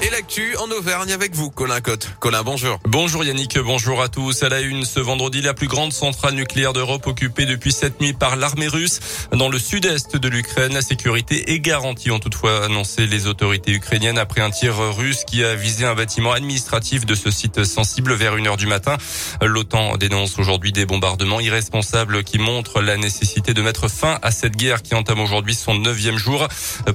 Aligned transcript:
Et 0.00 0.10
l'actu 0.10 0.56
en 0.58 0.70
Auvergne 0.70 1.10
avec 1.10 1.34
vous, 1.34 1.50
Colin 1.50 1.80
Cotte. 1.80 2.08
Colin, 2.20 2.44
bonjour. 2.44 2.78
Bonjour 2.84 3.24
Yannick, 3.24 3.58
bonjour 3.58 4.00
à 4.00 4.08
tous. 4.08 4.44
À 4.44 4.48
la 4.48 4.60
une, 4.60 4.84
ce 4.84 5.00
vendredi, 5.00 5.42
la 5.42 5.54
plus 5.54 5.66
grande 5.66 5.92
centrale 5.92 6.34
nucléaire 6.34 6.72
d'Europe 6.72 7.08
occupée 7.08 7.46
depuis 7.46 7.72
cette 7.72 8.00
nuit 8.00 8.12
par 8.12 8.36
l'armée 8.36 8.68
russe. 8.68 9.00
Dans 9.32 9.48
le 9.48 9.58
sud-est 9.58 10.16
de 10.16 10.28
l'Ukraine, 10.28 10.72
la 10.72 10.82
sécurité 10.82 11.50
est 11.52 11.58
garantie, 11.58 12.12
ont 12.12 12.20
toutefois 12.20 12.66
annoncé 12.66 13.08
les 13.08 13.26
autorités 13.26 13.72
ukrainiennes 13.72 14.18
après 14.18 14.40
un 14.40 14.50
tir 14.50 14.76
russe 14.76 15.24
qui 15.26 15.42
a 15.42 15.56
visé 15.56 15.84
un 15.84 15.96
bâtiment 15.96 16.30
administratif 16.30 17.04
de 17.04 17.16
ce 17.16 17.32
site 17.32 17.64
sensible 17.64 18.14
vers 18.14 18.36
une 18.36 18.46
heure 18.46 18.56
du 18.56 18.68
matin. 18.68 18.96
L'OTAN 19.42 19.96
dénonce 19.96 20.38
aujourd'hui 20.38 20.70
des 20.70 20.86
bombardements 20.86 21.40
irresponsables 21.40 22.22
qui 22.22 22.38
montrent 22.38 22.80
la 22.80 22.96
nécessité 22.96 23.52
de 23.52 23.62
mettre 23.62 23.88
fin 23.88 24.20
à 24.22 24.30
cette 24.30 24.54
guerre 24.54 24.82
qui 24.82 24.94
entame 24.94 25.18
aujourd'hui 25.18 25.56
son 25.56 25.74
neuvième 25.74 26.18
jour. 26.18 26.46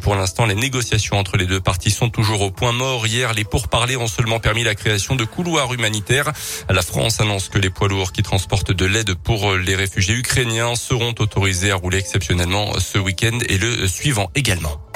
Pour 0.01 0.15
l'instant, 0.15 0.45
les 0.45 0.55
négociations 0.55 1.17
entre 1.17 1.35
les 1.35 1.47
deux 1.47 1.59
parties 1.59 1.91
sont 1.91 2.09
toujours 2.09 2.39
au 2.39 2.49
point 2.49 2.71
mort. 2.71 2.92
Hier, 3.05 3.33
les 3.33 3.43
pourparlers 3.43 3.97
ont 3.97 4.07
seulement 4.07 4.39
permis 4.39 4.63
la 4.63 4.75
création 4.75 5.15
de 5.15 5.25
couloirs 5.25 5.73
humanitaires. 5.73 6.31
La 6.69 6.81
France 6.81 7.19
annonce 7.19 7.49
que 7.49 7.57
les 7.57 7.69
poids 7.69 7.87
lourds 7.87 8.11
qui 8.11 8.21
transportent 8.21 8.71
de 8.71 8.85
l'aide 8.85 9.15
pour 9.15 9.53
les 9.55 9.75
réfugiés 9.75 10.15
ukrainiens 10.15 10.75
seront 10.75 11.15
autorisés 11.19 11.71
à 11.71 11.75
rouler 11.75 11.97
exceptionnellement 11.97 12.79
ce 12.79 12.99
week-end 12.99 13.39
et 13.49 13.57
le 13.57 13.87
suivant 13.87 14.29
également. 14.35 14.92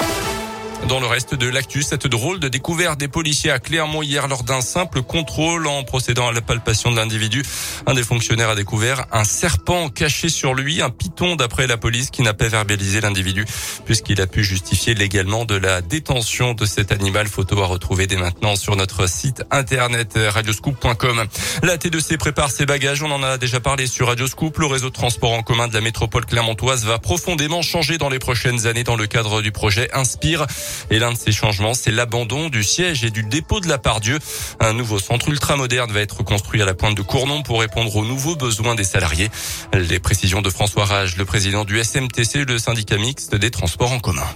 Dans 0.86 1.00
le 1.00 1.06
reste 1.06 1.34
de 1.34 1.48
l'actu, 1.48 1.82
cette 1.82 2.06
drôle 2.06 2.40
de 2.40 2.48
découverte 2.48 2.98
des 2.98 3.08
policiers 3.08 3.50
à 3.50 3.58
Clermont 3.58 4.02
hier 4.02 4.26
lors 4.28 4.42
d'un 4.42 4.60
simple 4.60 5.02
contrôle 5.02 5.66
en 5.66 5.82
procédant 5.82 6.28
à 6.28 6.32
la 6.32 6.40
palpation 6.40 6.90
de 6.90 6.96
l'individu. 6.96 7.42
Un 7.86 7.94
des 7.94 8.02
fonctionnaires 8.02 8.50
a 8.50 8.54
découvert 8.54 9.04
un 9.12 9.24
serpent 9.24 9.90
caché 9.90 10.28
sur 10.28 10.54
lui, 10.54 10.80
un 10.80 10.90
python 10.90 11.36
d'après 11.36 11.66
la 11.66 11.76
police 11.76 12.10
qui 12.10 12.22
n'a 12.22 12.32
pas 12.32 12.48
verbalisé 12.48 13.00
l'individu 13.00 13.44
puisqu'il 13.84 14.20
a 14.20 14.26
pu 14.26 14.44
justifier 14.44 14.94
légalement 14.94 15.44
de 15.44 15.56
la 15.56 15.82
détention 15.82 16.54
de 16.54 16.64
cet 16.64 16.92
animal. 16.92 17.28
Photo 17.28 17.60
à 17.62 17.66
retrouver 17.66 18.06
dès 18.06 18.16
maintenant 18.16 18.56
sur 18.56 18.76
notre 18.76 19.08
site 19.08 19.42
internet 19.50 20.14
radioscoop.com. 20.16 21.24
La 21.62 21.76
T2C 21.76 22.16
prépare 22.16 22.50
ses 22.50 22.66
bagages. 22.66 23.02
On 23.02 23.10
en 23.10 23.22
a 23.22 23.38
déjà 23.38 23.60
parlé 23.60 23.86
sur 23.86 24.08
Radioscoop. 24.08 24.58
Le 24.58 24.66
réseau 24.66 24.88
de 24.88 24.94
transport 24.94 25.32
en 25.32 25.42
commun 25.42 25.68
de 25.68 25.74
la 25.74 25.80
métropole 25.80 26.24
clermontoise 26.24 26.84
va 26.84 26.98
profondément 26.98 27.62
changer 27.62 27.98
dans 27.98 28.08
les 28.08 28.18
prochaines 28.18 28.66
années 28.66 28.84
dans 28.84 28.96
le 28.96 29.06
cadre 29.06 29.42
du 29.42 29.52
projet 29.52 29.90
Inspire. 29.92 30.46
Et 30.90 30.98
l'un 30.98 31.12
de 31.12 31.18
ces 31.18 31.32
changements, 31.32 31.74
c'est 31.74 31.90
l'abandon 31.90 32.48
du 32.48 32.62
siège 32.64 33.04
et 33.04 33.10
du 33.10 33.22
dépôt 33.22 33.60
de 33.60 33.68
la 33.68 33.78
Pardieu. 33.78 34.18
Un 34.60 34.72
nouveau 34.72 34.98
centre 34.98 35.28
ultramoderne 35.28 35.92
va 35.92 36.00
être 36.00 36.22
construit 36.22 36.62
à 36.62 36.64
la 36.64 36.74
pointe 36.74 36.96
de 36.96 37.02
Cournon 37.02 37.42
pour 37.42 37.60
répondre 37.60 37.94
aux 37.96 38.04
nouveaux 38.04 38.36
besoins 38.36 38.74
des 38.74 38.84
salariés. 38.84 39.30
Les 39.72 39.98
précisions 39.98 40.42
de 40.42 40.50
François 40.50 40.84
Rage, 40.84 41.16
le 41.16 41.24
président 41.24 41.64
du 41.64 41.82
SMTC, 41.82 42.44
le 42.44 42.58
syndicat 42.58 42.96
mixte 42.96 43.34
des 43.34 43.50
transports 43.50 43.92
en 43.92 44.00
commun. 44.00 44.26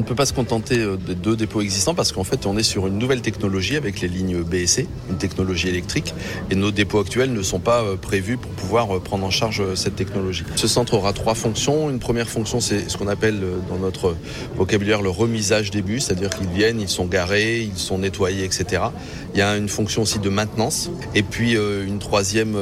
On 0.00 0.02
ne 0.02 0.08
peut 0.08 0.14
pas 0.14 0.24
se 0.24 0.32
contenter 0.32 0.78
euh, 0.78 0.96
des 0.96 1.14
deux 1.14 1.36
dépôts 1.36 1.60
existants 1.60 1.94
parce 1.94 2.10
qu'en 2.10 2.24
fait, 2.24 2.46
on 2.46 2.56
est 2.56 2.62
sur 2.62 2.86
une 2.86 2.96
nouvelle 2.96 3.20
technologie 3.20 3.76
avec 3.76 4.00
les 4.00 4.08
lignes 4.08 4.42
BSC, 4.42 4.86
une 5.10 5.18
technologie 5.18 5.68
électrique, 5.68 6.14
et 6.50 6.54
nos 6.54 6.70
dépôts 6.70 7.00
actuels 7.00 7.34
ne 7.34 7.42
sont 7.42 7.58
pas 7.58 7.82
euh, 7.82 7.96
prévus 7.96 8.38
pour 8.38 8.50
pouvoir 8.52 8.96
euh, 8.96 9.00
prendre 9.00 9.26
en 9.26 9.30
charge 9.30 9.62
cette 9.74 9.96
technologie. 9.96 10.44
Ce 10.56 10.68
centre 10.68 10.94
aura 10.94 11.12
trois 11.12 11.34
fonctions. 11.34 11.90
Une 11.90 11.98
première 11.98 12.30
fonction, 12.30 12.60
c'est 12.60 12.88
ce 12.88 12.96
qu'on 12.96 13.08
appelle 13.08 13.42
dans 13.68 13.76
notre 13.76 14.16
vocabulaire 14.56 15.02
le 15.02 15.10
remisage 15.10 15.70
des 15.70 15.82
bus, 15.82 16.06
c'est-à-dire 16.06 16.30
qu'ils 16.30 16.48
viennent, 16.48 16.80
ils 16.80 16.88
sont 16.88 17.04
garés, 17.04 17.60
ils 17.60 17.76
sont 17.78 17.98
nettoyés, 17.98 18.44
etc. 18.44 18.84
Il 19.34 19.38
y 19.38 19.42
a 19.42 19.54
une 19.58 19.68
fonction 19.68 20.00
aussi 20.00 20.18
de 20.18 20.30
maintenance, 20.30 20.90
et 21.14 21.22
puis 21.22 21.52
une 21.52 21.98
troisième 21.98 22.56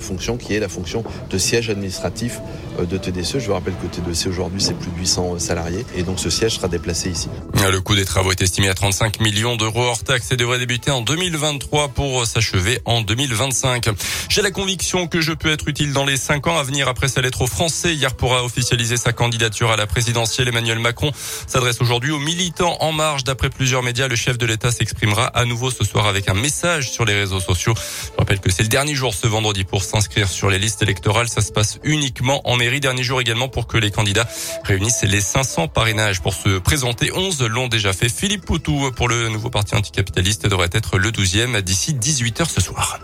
fonction 0.00 0.38
qui 0.38 0.54
est 0.54 0.60
la 0.60 0.68
fonction 0.68 1.04
de 1.28 1.36
siège 1.36 1.68
administratif 1.68 2.40
de 2.78 2.96
TDC. 2.96 3.40
Je 3.40 3.46
vous 3.46 3.52
rappelle 3.52 3.74
que 3.74 3.86
TDC 3.86 4.28
aujourd'hui, 4.28 4.60
c'est 4.60 4.74
plus 4.74 4.90
de 4.90 4.98
800 4.98 5.38
salariés, 5.38 5.84
et 5.96 6.02
donc 6.02 6.18
ce 6.18 6.30
siège 6.30 6.54
sera 6.54 6.68
ici. 6.86 7.28
Le 7.70 7.80
coût 7.80 7.94
des 7.94 8.04
travaux 8.04 8.30
est 8.30 8.40
estimé 8.40 8.68
à 8.68 8.74
35 8.74 9.20
millions 9.20 9.56
d'euros 9.56 9.82
hors 9.82 10.02
taxes 10.02 10.32
et 10.32 10.36
devrait 10.36 10.58
débuter 10.58 10.90
en 10.90 11.02
2023 11.02 11.88
pour 11.88 12.26
s'achever 12.26 12.80
en 12.84 13.02
2025. 13.02 13.88
J'ai 14.28 14.42
la 14.42 14.50
conviction 14.50 15.06
que 15.06 15.20
je 15.20 15.32
peux 15.32 15.50
être 15.50 15.68
utile 15.68 15.92
dans 15.92 16.04
les 16.04 16.16
cinq 16.16 16.46
ans 16.46 16.58
à 16.58 16.62
venir 16.62 16.88
après 16.88 17.08
sa 17.08 17.20
lettre 17.20 17.42
aux 17.42 17.46
Français. 17.46 17.94
Hier 17.94 18.14
pourra 18.14 18.44
officialiser 18.44 18.96
sa 18.96 19.12
candidature 19.12 19.70
à 19.70 19.76
la 19.76 19.86
présidentielle. 19.86 20.48
Emmanuel 20.48 20.78
Macron 20.78 21.12
s'adresse 21.46 21.80
aujourd'hui 21.80 22.10
aux 22.10 22.18
militants 22.18 22.76
en 22.80 22.92
marge. 22.92 23.24
D'après 23.24 23.50
plusieurs 23.50 23.82
médias, 23.82 24.08
le 24.08 24.16
chef 24.16 24.38
de 24.38 24.46
l'État 24.46 24.70
s'exprimera 24.70 25.26
à 25.26 25.44
nouveau 25.44 25.70
ce 25.70 25.84
soir 25.84 26.06
avec 26.06 26.28
un 26.28 26.34
message 26.34 26.90
sur 26.90 27.04
les 27.04 27.14
réseaux 27.14 27.40
sociaux. 27.40 27.74
Je 27.76 28.18
rappelle 28.18 28.40
que 28.40 28.50
c'est 28.50 28.62
le 28.62 28.68
dernier 28.68 28.94
jour 28.94 29.14
ce 29.14 29.26
vendredi 29.26 29.64
pour 29.64 29.82
s'inscrire 29.82 30.28
sur 30.28 30.50
les 30.50 30.58
listes 30.58 30.82
électorales. 30.82 31.28
Ça 31.28 31.40
se 31.40 31.52
passe 31.52 31.78
uniquement 31.84 32.40
en 32.48 32.56
mairie. 32.56 32.80
Dernier 32.80 33.02
jour 33.02 33.20
également 33.20 33.48
pour 33.48 33.66
que 33.66 33.76
les 33.76 33.90
candidats 33.90 34.28
réunissent 34.64 35.02
les 35.02 35.20
500 35.20 35.68
parrainages 35.68 36.20
pour 36.20 36.34
se 36.34 36.58
présenté. 36.68 37.10
11 37.10 37.44
l'ont 37.44 37.66
déjà 37.66 37.94
fait. 37.94 38.10
Philippe 38.10 38.44
Poutou 38.44 38.92
pour 38.94 39.08
le 39.08 39.30
nouveau 39.30 39.48
parti 39.48 39.74
anticapitaliste 39.74 40.46
devrait 40.46 40.68
être 40.72 40.98
le 40.98 41.10
12e 41.10 41.62
d'ici 41.62 41.94
18h 41.94 42.46
ce 42.46 42.60
soir. 42.60 42.98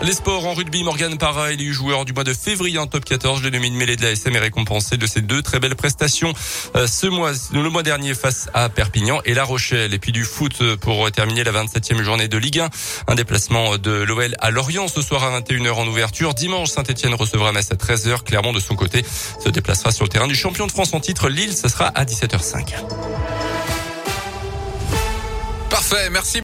Les 0.00 0.12
sports 0.12 0.46
en 0.46 0.54
rugby, 0.54 0.84
Morgan 0.84 1.18
Parra, 1.18 1.50
élu 1.50 1.72
joueur 1.72 2.04
du 2.04 2.12
mois 2.12 2.22
de 2.22 2.32
février 2.32 2.78
en 2.78 2.86
top 2.86 3.04
14. 3.04 3.42
Le 3.42 3.50
demi 3.50 3.68
de 3.70 4.02
la 4.02 4.12
SM 4.12 4.34
est 4.36 4.38
récompensé 4.38 4.96
de 4.96 5.06
ses 5.08 5.22
deux 5.22 5.42
très 5.42 5.58
belles 5.58 5.74
prestations 5.74 6.32
euh, 6.76 6.86
ce 6.86 7.08
mois, 7.08 7.32
le 7.52 7.68
mois 7.68 7.82
dernier 7.82 8.14
face 8.14 8.48
à 8.54 8.68
Perpignan 8.68 9.20
et 9.24 9.34
La 9.34 9.42
Rochelle. 9.42 9.94
Et 9.94 9.98
puis 9.98 10.12
du 10.12 10.24
foot 10.24 10.76
pour 10.76 11.10
terminer 11.10 11.42
la 11.42 11.50
27e 11.50 12.00
journée 12.02 12.28
de 12.28 12.38
Ligue 12.38 12.60
1. 12.60 12.68
Un 13.08 13.14
déplacement 13.16 13.76
de 13.76 13.90
l'OL 13.90 14.36
à 14.38 14.50
Lorient 14.52 14.86
ce 14.86 15.02
soir 15.02 15.24
à 15.24 15.40
21h 15.40 15.72
en 15.72 15.88
ouverture. 15.88 16.32
Dimanche, 16.32 16.68
Saint-Etienne 16.68 17.14
recevra 17.14 17.50
Metz 17.50 17.72
à 17.72 17.74
13h. 17.74 18.22
Clermont 18.22 18.52
de 18.52 18.60
son 18.60 18.76
côté 18.76 19.04
se 19.44 19.48
déplacera 19.48 19.90
sur 19.90 20.04
le 20.04 20.10
terrain 20.10 20.28
du 20.28 20.36
champion 20.36 20.68
de 20.68 20.72
France 20.72 20.94
en 20.94 21.00
titre. 21.00 21.28
Lille, 21.28 21.52
ce 21.52 21.68
sera 21.68 21.86
à 21.88 22.04
17h05. 22.04 22.74
Parfait, 25.70 26.08
merci. 26.10 26.36